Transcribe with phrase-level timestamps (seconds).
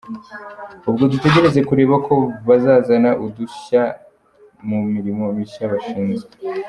[0.89, 2.15] Ubwo dutegereje kureba ko
[2.47, 3.83] bazazana ubudashya
[4.67, 6.31] mu mirimo mishya bashinzwe.